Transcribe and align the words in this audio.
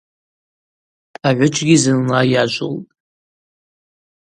Агӏвыджьгьи 1.27 1.77
зынла 1.83 2.19
йажвылтӏ. 2.31 2.87